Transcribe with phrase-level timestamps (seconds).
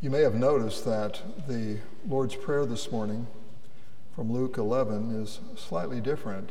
[0.00, 3.26] You may have noticed that the Lord's Prayer this morning
[4.14, 6.50] from Luke 11 is slightly different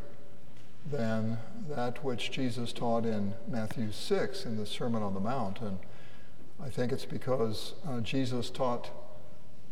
[0.92, 1.38] than
[1.70, 5.62] that which Jesus taught in Matthew 6 in the Sermon on the Mount.
[5.62, 5.78] And
[6.64, 8.90] I think it's because uh, Jesus taught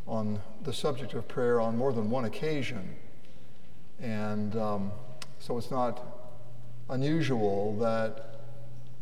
[0.07, 2.95] on the subject of prayer on more than one occasion.
[3.99, 4.91] And um,
[5.39, 6.03] so it's not
[6.89, 8.30] unusual that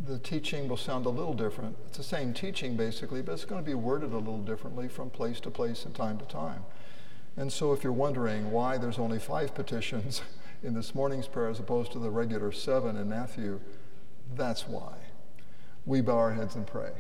[0.06, 1.76] the teaching will sound a little different.
[1.88, 5.10] It's the same teaching basically, but it's going to be worded a little differently from
[5.10, 6.64] place to place and time to time.
[7.36, 10.22] And so if you're wondering why there's only five petitions
[10.64, 13.60] in this morning's prayer as opposed to the regular seven in Matthew,
[14.36, 14.94] that's why.
[15.86, 16.92] We bow our heads and pray.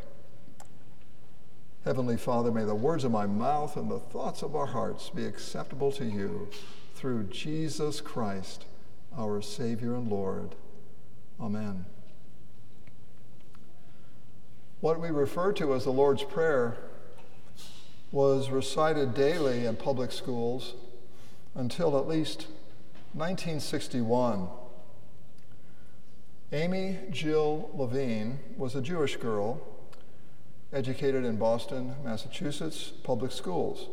[1.85, 5.25] Heavenly Father, may the words of my mouth and the thoughts of our hearts be
[5.25, 6.49] acceptable to you
[6.93, 8.65] through Jesus Christ,
[9.17, 10.55] our Savior and Lord.
[11.39, 11.85] Amen.
[14.81, 16.77] What we refer to as the Lord's Prayer
[18.13, 20.73] was recited daily in public schools
[21.53, 22.47] until at least
[23.11, 24.47] 1961.
[26.53, 29.61] Amy Jill Levine was a Jewish girl
[30.71, 33.89] educated in Boston, Massachusetts public schools.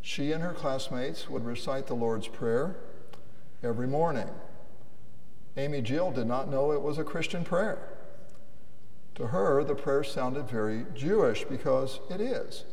[0.00, 2.76] She and her classmates would recite the Lord's Prayer
[3.64, 4.28] every morning.
[5.56, 7.95] Amy Jill did not know it was a Christian prayer.
[9.16, 12.64] To her, the prayer sounded very Jewish because it is.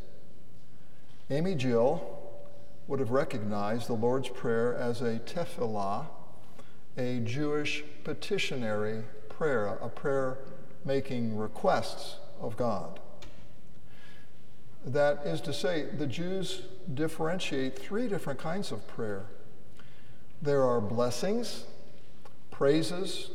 [1.29, 2.19] Amy Jill
[2.87, 6.07] would have recognized the Lord's Prayer as a tefillah,
[6.97, 10.39] a Jewish petitionary prayer, a prayer
[10.83, 12.99] making requests of God.
[14.85, 16.63] That is to say, the Jews
[16.93, 19.27] differentiate three different kinds of prayer.
[20.41, 21.63] There are blessings,
[22.51, 23.29] praises,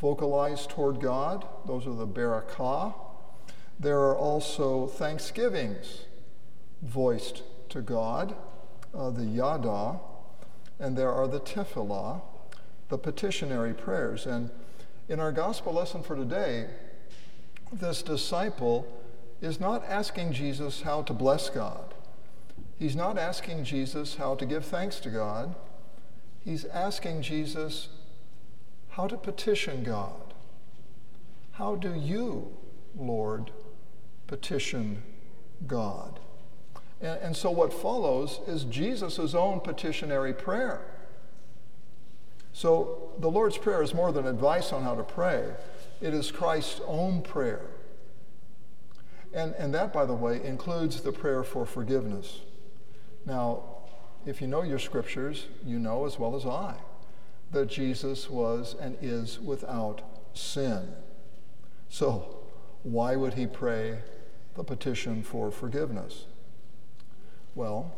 [0.00, 1.46] vocalized toward God.
[1.66, 2.94] Those are the barakah.
[3.78, 6.04] There are also thanksgivings
[6.82, 8.34] voiced to God,
[8.94, 10.00] uh, the yada,
[10.78, 12.22] and there are the tefillah,
[12.88, 14.26] the petitionary prayers.
[14.26, 14.50] And
[15.08, 16.66] in our gospel lesson for today,
[17.72, 18.86] this disciple
[19.40, 21.94] is not asking Jesus how to bless God.
[22.78, 25.54] He's not asking Jesus how to give thanks to God.
[26.42, 27.88] He's asking Jesus
[28.90, 30.34] how to petition God.
[31.52, 32.56] How do you,
[32.96, 33.50] Lord,
[34.26, 35.02] petition
[35.66, 36.18] God?
[37.00, 40.82] And, and so what follows is Jesus' own petitionary prayer.
[42.52, 45.52] So the Lord's Prayer is more than advice on how to pray,
[46.00, 47.62] it is Christ's own prayer.
[49.32, 52.40] And, and that, by the way, includes the prayer for forgiveness.
[53.24, 53.62] Now,
[54.26, 56.74] if you know your scriptures, you know as well as I
[57.52, 60.02] that Jesus was and is without
[60.34, 60.94] sin.
[61.88, 62.36] So,
[62.82, 63.98] why would he pray
[64.54, 66.26] the petition for forgiveness?
[67.54, 67.92] Well,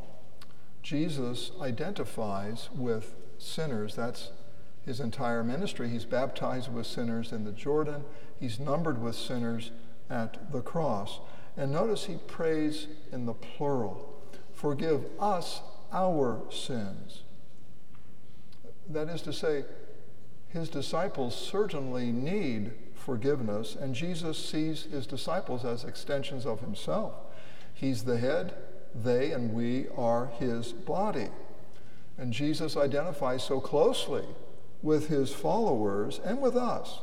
[0.82, 3.94] Jesus identifies with sinners.
[3.94, 4.30] That's
[4.84, 5.88] his entire ministry.
[5.88, 8.04] He's baptized with sinners in the Jordan,
[8.40, 9.70] he's numbered with sinners
[10.10, 11.20] at the cross.
[11.56, 14.08] And notice he prays in the plural
[14.54, 15.60] Forgive us
[15.92, 17.22] our sins
[18.90, 19.64] that is to say,
[20.48, 27.14] his disciples certainly need forgiveness, and Jesus sees his disciples as extensions of himself.
[27.72, 28.54] He's the head,
[28.94, 31.28] they and we are his body.
[32.18, 34.26] And Jesus identifies so closely
[34.82, 37.00] with his followers and with us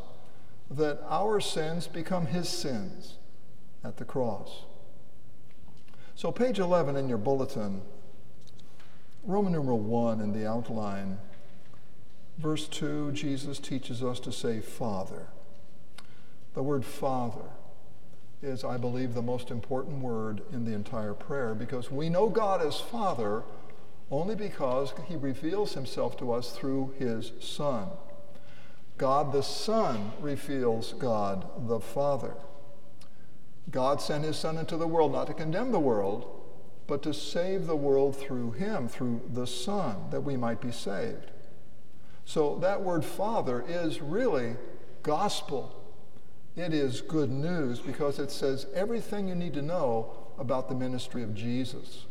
[0.69, 3.15] that our sins become his sins
[3.83, 4.63] at the cross.
[6.15, 7.81] So, page 11 in your bulletin,
[9.23, 11.17] Roman numeral 1 in the outline
[12.39, 15.27] Verse 2, Jesus teaches us to say Father.
[16.53, 17.49] The word Father
[18.41, 22.61] is, I believe, the most important word in the entire prayer because we know God
[22.61, 23.43] as Father
[24.09, 27.89] only because he reveals himself to us through his Son.
[28.97, 32.35] God the Son reveals God the Father.
[33.69, 36.41] God sent his Son into the world not to condemn the world,
[36.87, 41.31] but to save the world through him, through the Son, that we might be saved.
[42.29, 44.55] So that word Father is really
[45.01, 45.75] gospel.
[46.55, 51.23] It is good news because it says everything you need to know about the ministry
[51.23, 52.05] of Jesus.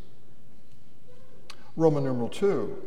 [1.77, 2.83] Roman numeral 2.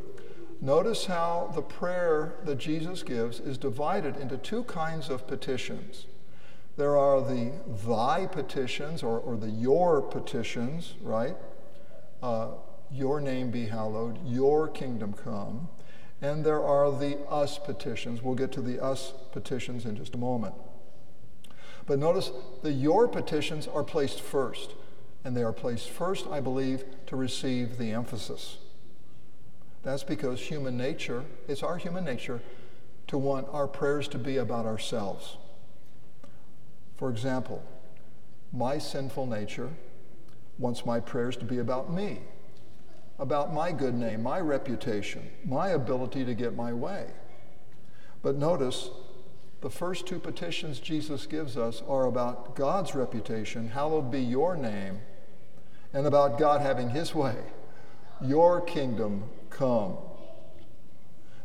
[0.60, 6.07] Notice how the prayer that Jesus gives is divided into two kinds of petitions.
[6.75, 7.54] There are the
[7.88, 11.38] thy petitions or, or the your petitions, right?
[12.22, 12.50] Uh,
[12.92, 15.69] your name be hallowed, your kingdom come.
[16.21, 18.21] And there are the us petitions.
[18.21, 20.53] We'll get to the us petitions in just a moment.
[21.88, 22.31] But notice
[22.62, 24.75] the your petitions are placed first.
[25.23, 28.57] and they are placed first, I believe, to receive the emphasis.
[29.83, 32.41] That's because human nature, it's our human nature
[33.07, 35.38] to want our prayers to be about ourselves.
[36.97, 37.63] For example,
[38.53, 39.69] my sinful nature
[40.57, 42.19] wants my prayers to be about me,
[43.21, 47.06] about my good name, my reputation, my ability to get my way.
[48.23, 48.89] But notice
[49.62, 55.01] the first two petitions Jesus gives us are about God's reputation, hallowed be your name,
[55.94, 57.35] and about God having his way.
[58.23, 59.97] Your kingdom come.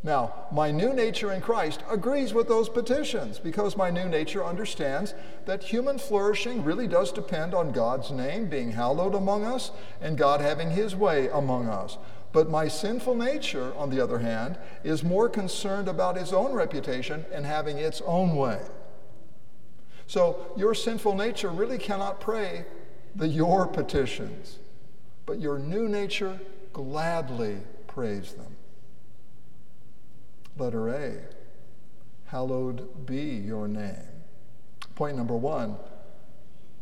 [0.07, 5.15] Now, my new nature in Christ agrees with those petitions because my new nature understands
[5.47, 10.41] that human flourishing really does depend on God's name being hallowed among us and God
[10.41, 11.99] having his way among us.
[12.33, 17.25] But my sinful nature, on the other hand, is more concerned about its own reputation
[17.33, 18.61] and having its own way.
[20.07, 22.65] So your sinful nature really cannot pray
[23.17, 24.61] the your petitions,
[25.25, 26.39] but your new nature
[26.73, 27.57] gladly
[27.89, 28.56] prays them.
[30.57, 31.19] Letter A,
[32.27, 34.23] hallowed be your name.
[34.95, 35.77] Point number one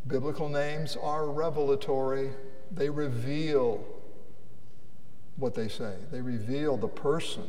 [0.06, 2.31] biblical names are revelatory,
[2.71, 3.85] they reveal
[5.37, 7.44] what they say, they reveal the person.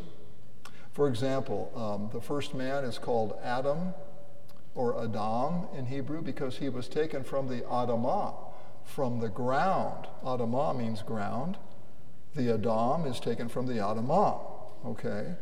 [0.92, 3.94] For example, um, the first man is called Adam
[4.74, 8.34] or Adam in Hebrew because he was taken from the Adamah,
[8.86, 10.08] from the ground.
[10.24, 11.58] Adamah means ground.
[12.34, 14.40] The Adam is taken from the Adamah,
[14.86, 15.36] okay?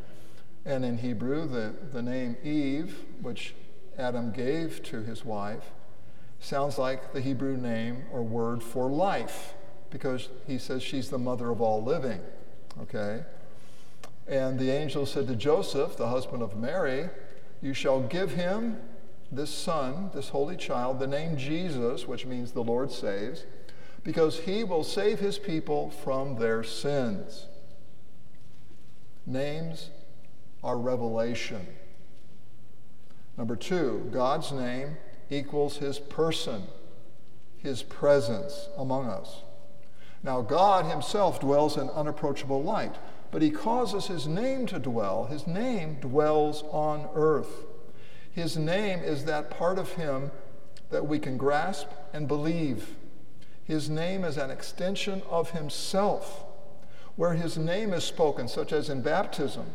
[0.66, 3.54] And in Hebrew, the, the name Eve, which
[3.98, 5.72] Adam gave to his wife,
[6.40, 9.54] sounds like the Hebrew name or word for life
[9.90, 12.20] because he says she's the mother of all living.
[12.82, 13.24] Okay?
[14.28, 17.10] And the angel said to Joseph, the husband of Mary,
[17.62, 18.78] You shall give him
[19.32, 23.46] this son, this holy child, the name Jesus, which means the Lord saves,
[24.04, 27.48] because he will save his people from their sins.
[29.26, 29.90] Names
[30.64, 31.66] are revelation.
[33.38, 34.98] Number two, God's name
[35.30, 36.64] equals his person,
[37.58, 39.42] his presence among us.
[40.22, 42.96] Now, God himself dwells in unapproachable light,
[43.32, 45.26] but he causes his name to dwell.
[45.26, 47.66] His name dwells on earth.
[48.32, 50.32] His name is that part of him
[50.92, 52.96] that we can grasp and believe.
[53.66, 56.46] His name is an extension of himself.
[57.16, 59.66] Where his name is spoken, such as in baptism,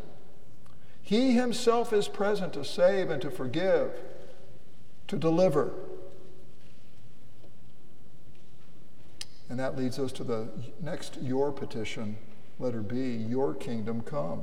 [1.09, 3.93] he himself is present to save and to forgive,
[5.07, 5.73] to deliver,
[9.49, 10.49] And that leads us to the
[10.81, 12.19] next your petition,
[12.59, 14.43] letter B, your kingdom come.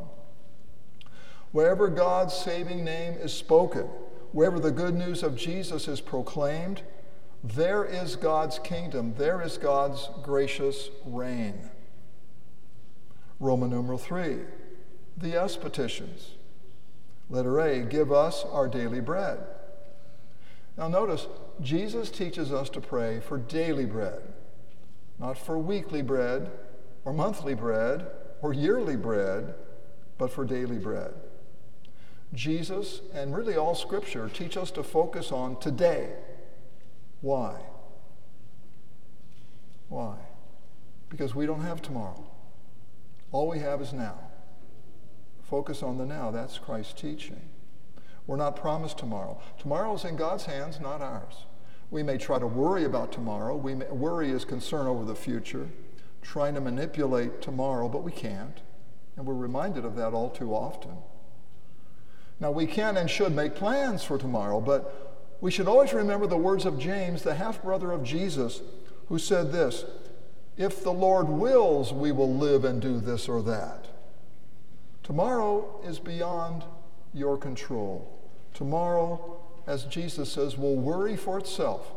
[1.51, 3.87] Wherever God's saving name is spoken,
[4.31, 6.81] wherever the good news of Jesus is proclaimed,
[7.43, 11.69] there is God's kingdom, there is God's gracious reign.
[13.39, 14.39] Roman numeral 3,
[15.15, 16.31] the S petitions.
[17.29, 19.39] Letter A, give us our daily bread.
[20.77, 21.27] Now notice,
[21.61, 24.21] Jesus teaches us to pray for daily bread
[25.19, 26.51] not for weekly bread
[27.03, 28.07] or monthly bread
[28.41, 29.55] or yearly bread,
[30.17, 31.13] but for daily bread.
[32.33, 36.13] Jesus and really all Scripture teach us to focus on today.
[37.21, 37.61] Why?
[39.87, 40.17] Why?
[41.09, 42.25] Because we don't have tomorrow.
[43.31, 44.19] All we have is now.
[45.49, 46.31] Focus on the now.
[46.31, 47.41] That's Christ's teaching.
[48.25, 49.39] We're not promised tomorrow.
[49.59, 51.45] Tomorrow is in God's hands, not ours.
[51.91, 53.55] We may try to worry about tomorrow.
[53.55, 55.69] We may, worry is concern over the future,
[56.23, 58.59] trying to manipulate tomorrow, but we can't.
[59.15, 60.97] And we're reminded of that all too often.
[62.39, 66.35] Now, we can and should make plans for tomorrow, but we should always remember the
[66.37, 68.61] words of James, the half brother of Jesus,
[69.07, 69.85] who said this
[70.57, 73.87] If the Lord wills, we will live and do this or that.
[75.05, 76.65] Tomorrow is beyond
[77.13, 78.11] your control.
[78.53, 81.91] Tomorrow as Jesus says, will worry for itself.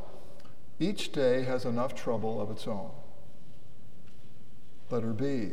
[0.79, 2.91] Each day has enough trouble of its own.
[4.91, 5.53] Let her be.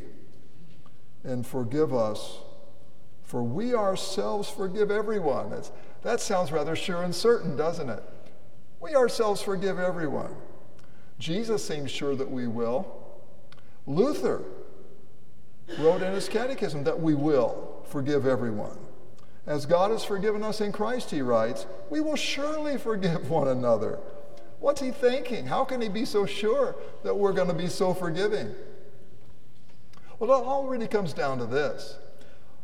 [1.23, 2.37] And forgive us,
[3.23, 5.61] for we ourselves forgive everyone.
[6.03, 8.03] That sounds rather sure and certain, doesn't it?
[8.79, 10.35] We ourselves forgive everyone.
[11.17, 13.01] Jesus seems sure that we will.
[13.87, 14.43] Luther
[15.79, 18.77] wrote in his catechism that we will forgive everyone.
[19.45, 23.99] As God has forgiven us in Christ, he writes, we will surely forgive one another.
[24.59, 25.45] What's he thinking?
[25.45, 28.55] How can he be so sure that we're going to be so forgiving?
[30.17, 31.97] Well, it all really comes down to this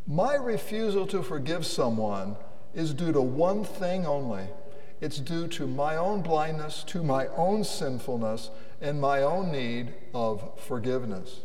[0.07, 2.35] my refusal to forgive someone
[2.73, 4.47] is due to one thing only
[5.01, 10.59] it's due to my own blindness, to my own sinfulness, and my own need of
[10.59, 11.39] forgiveness.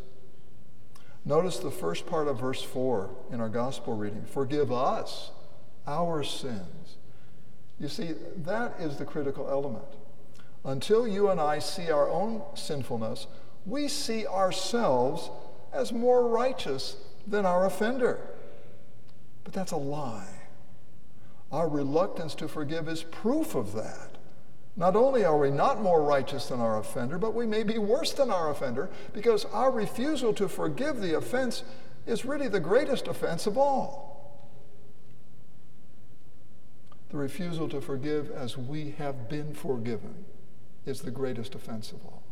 [1.27, 5.33] Notice the first part of verse 4 in our gospel reading Forgive us
[5.85, 6.97] our sins.
[7.81, 8.15] You see,
[8.45, 9.85] that is the critical element.
[10.65, 13.27] Until you and I see our own sinfulness,
[13.67, 15.31] we see ourselves
[15.73, 18.21] as more righteous than our offender.
[19.43, 20.29] But that's a lie.
[21.51, 24.16] Our reluctance to forgive is proof of that.
[24.77, 28.13] Not only are we not more righteous than our offender, but we may be worse
[28.13, 31.63] than our offender because our refusal to forgive the offense
[32.07, 34.07] is really the greatest offense of all.
[37.09, 40.27] The refusal to forgive as we have been forgiven
[40.85, 42.23] is the greatest offense of all.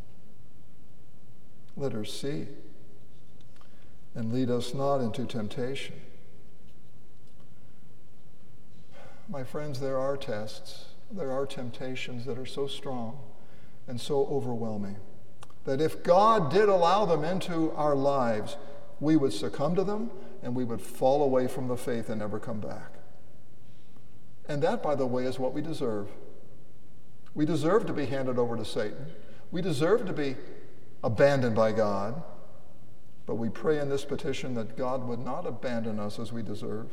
[1.76, 2.46] Let us see
[4.14, 5.96] and lead us not into temptation.
[9.28, 13.18] My friends, there are tests there are temptations that are so strong
[13.86, 14.96] and so overwhelming
[15.64, 18.56] that if God did allow them into our lives,
[19.00, 20.10] we would succumb to them
[20.42, 22.92] and we would fall away from the faith and never come back.
[24.46, 26.08] And that, by the way, is what we deserve.
[27.34, 29.06] We deserve to be handed over to Satan.
[29.50, 30.36] We deserve to be
[31.02, 32.22] abandoned by God.
[33.26, 36.90] But we pray in this petition that God would not abandon us as we deserve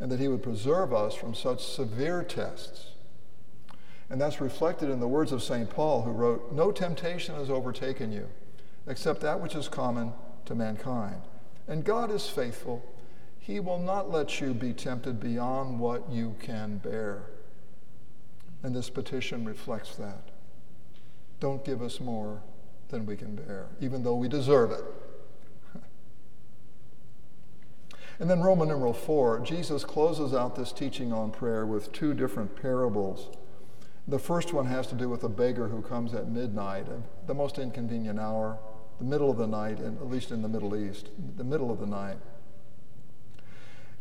[0.00, 2.92] and that He would preserve us from such severe tests
[4.10, 5.70] and that's reflected in the words of St.
[5.70, 8.28] Paul, who wrote, No temptation has overtaken you,
[8.88, 10.12] except that which is common
[10.46, 11.22] to mankind.
[11.68, 12.84] And God is faithful.
[13.38, 17.22] He will not let you be tempted beyond what you can bear.
[18.64, 20.30] And this petition reflects that.
[21.38, 22.42] Don't give us more
[22.88, 24.84] than we can bear, even though we deserve it.
[28.18, 32.60] and then Roman numeral 4, Jesus closes out this teaching on prayer with two different
[32.60, 33.28] parables.
[34.10, 36.96] The first one has to do with a beggar who comes at midnight, uh,
[37.28, 38.58] the most inconvenient hour,
[38.98, 41.78] the middle of the night, and at least in the Middle East, the middle of
[41.78, 42.16] the night.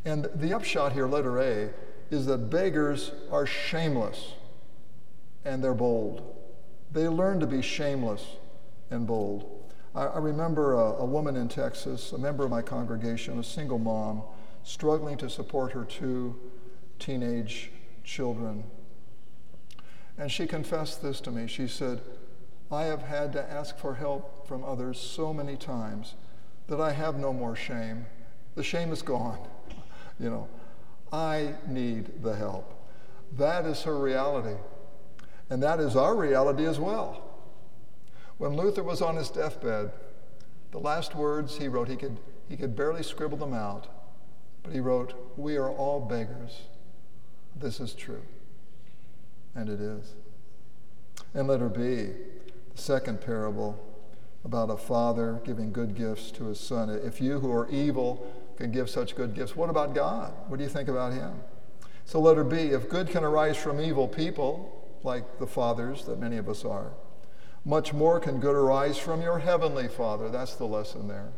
[0.05, 1.69] And the upshot here, letter A,
[2.09, 4.33] is that beggars are shameless
[5.45, 6.35] and they're bold.
[6.91, 8.25] They learn to be shameless
[8.89, 9.69] and bold.
[9.93, 13.77] I, I remember a, a woman in Texas, a member of my congregation, a single
[13.77, 14.23] mom,
[14.63, 16.35] struggling to support her two
[16.97, 17.71] teenage
[18.03, 18.63] children
[20.19, 21.47] and she confessed this to me.
[21.47, 22.01] She said,
[22.69, 26.15] I have had to ask for help from others so many times
[26.67, 28.05] that I have no more shame.
[28.55, 29.39] The shame is gone.
[30.19, 30.47] you know,
[31.11, 32.75] I need the help.
[33.37, 34.57] That is her reality.
[35.49, 37.23] And that is our reality as well.
[38.37, 39.91] When Luther was on his deathbed,
[40.71, 43.87] the last words he wrote, he could, he could barely scribble them out,
[44.63, 46.63] but he wrote, We are all beggars.
[47.55, 48.21] This is true.
[49.55, 50.13] And it is.
[51.33, 52.09] And letter B,
[52.75, 53.85] the second parable
[54.45, 56.89] about a father giving good gifts to his son.
[56.89, 60.33] If you who are evil can give such good gifts, what about God?
[60.47, 61.33] What do you think about him?
[62.05, 66.37] So, letter B, if good can arise from evil people, like the fathers that many
[66.37, 66.91] of us are,
[67.65, 70.29] much more can good arise from your heavenly Father.
[70.29, 71.31] That's the lesson there.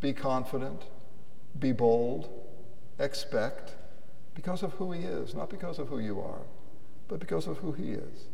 [0.00, 0.84] Be confident,
[1.58, 2.30] be bold,
[2.98, 3.74] expect,
[4.34, 6.40] because of who He is, not because of who you are
[7.10, 8.28] but because of who He is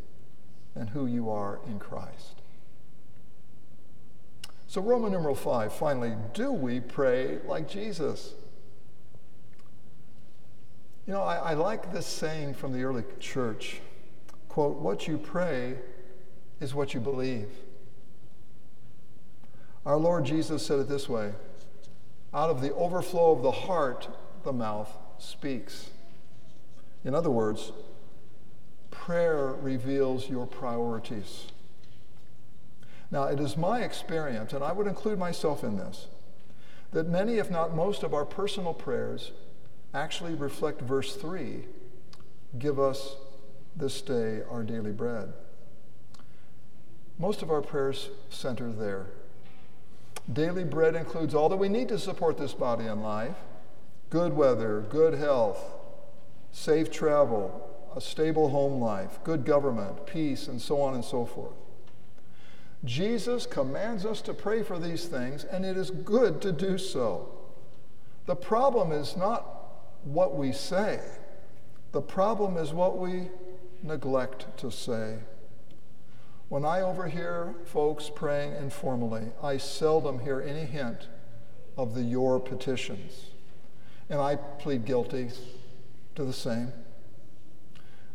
[0.74, 2.42] and who you are in Christ.
[4.66, 8.34] So, Roman numeral 5, finally, do we pray like Jesus?
[11.06, 13.80] You know, I, I like this saying from the early church
[14.50, 15.76] quote, what you pray
[16.60, 17.48] is what you believe.
[19.86, 21.32] Our Lord Jesus said it this way
[22.34, 24.08] out of the overflow of the heart,
[24.42, 25.88] the mouth speaks.
[27.04, 27.72] In other words,
[29.06, 31.46] prayer reveals your priorities.
[33.08, 36.08] Now, it is my experience, and I would include myself in this,
[36.90, 39.30] that many, if not most, of our personal prayers
[39.94, 41.66] actually reflect verse 3
[42.58, 43.14] Give us
[43.76, 45.32] this day our daily bread.
[47.16, 49.06] Most of our prayers center there.
[50.32, 53.36] Daily bread includes all that we need to support this body and life
[54.10, 55.62] good weather, good health,
[56.50, 61.56] safe travel, a stable home life, good government, peace, and so on and so forth.
[62.84, 67.28] Jesus commands us to pray for these things, and it is good to do so.
[68.26, 69.46] The problem is not
[70.04, 71.00] what we say,
[71.92, 73.30] the problem is what we
[73.82, 75.16] neglect to say.
[76.48, 81.08] When I overhear folks praying informally, I seldom hear any hint
[81.76, 83.30] of the your petitions.
[84.08, 85.30] And I plead guilty
[86.14, 86.72] to the same.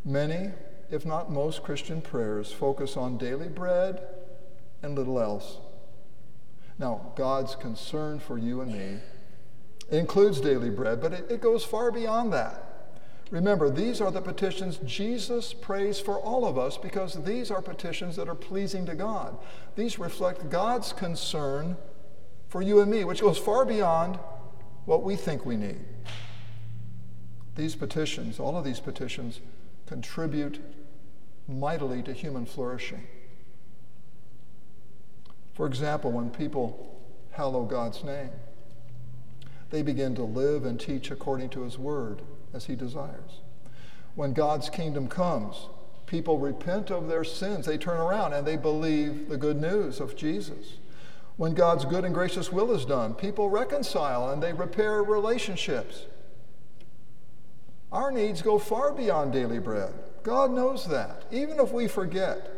[0.04, 0.50] Many,
[0.90, 4.02] if not most, Christian prayers focus on daily bread
[4.82, 5.58] and little else.
[6.78, 8.98] Now, God's concern for you and me
[9.90, 12.72] includes daily bread, but it, it goes far beyond that.
[13.30, 18.16] Remember, these are the petitions Jesus prays for all of us because these are petitions
[18.16, 19.38] that are pleasing to God.
[19.74, 21.76] These reflect God's concern
[22.48, 24.18] for you and me, which goes far beyond
[24.84, 25.80] what we think we need.
[27.56, 29.40] These petitions, all of these petitions,
[29.92, 30.58] contribute
[31.46, 33.06] mightily to human flourishing.
[35.52, 36.98] For example, when people
[37.32, 38.30] hallow God's name,
[39.68, 42.22] they begin to live and teach according to His word
[42.54, 43.42] as He desires.
[44.14, 45.68] When God's kingdom comes,
[46.06, 47.66] people repent of their sins.
[47.66, 50.78] They turn around and they believe the good news of Jesus.
[51.36, 56.06] When God's good and gracious will is done, people reconcile and they repair relationships.
[57.92, 59.94] Our needs go far beyond daily bread.
[60.24, 62.50] God knows that, even if we forget.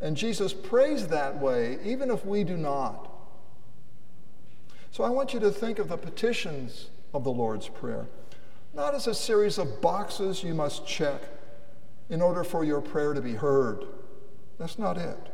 [0.00, 3.10] And Jesus prays that way, even if we do not.
[4.90, 8.06] So I want you to think of the petitions of the Lord's Prayer
[8.74, 11.22] not as a series of boxes you must check
[12.10, 13.84] in order for your prayer to be heard.
[14.58, 15.28] That's not it.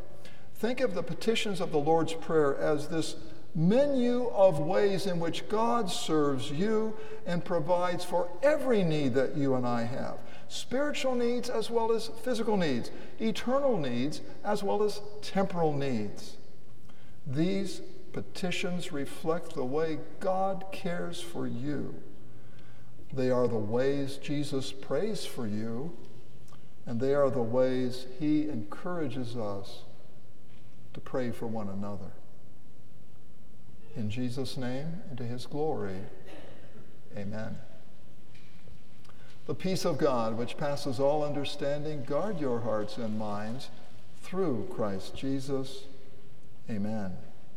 [0.54, 3.16] Think of the petitions of the Lord's Prayer as this
[3.54, 9.54] menu of ways in which God serves you and provides for every need that you
[9.54, 10.18] and I have
[10.50, 12.90] spiritual needs as well as physical needs,
[13.20, 16.36] eternal needs as well as temporal needs.
[17.24, 21.94] These petitions reflect the way God cares for you.
[23.12, 25.96] They are the ways Jesus prays for you,
[26.84, 29.82] and they are the ways he encourages us
[30.94, 32.10] to pray for one another.
[33.96, 35.98] In Jesus' name and to his glory,
[37.16, 37.56] amen.
[39.46, 43.68] The peace of God, which passes all understanding, guard your hearts and minds
[44.22, 45.84] through Christ Jesus.
[46.70, 47.16] Amen.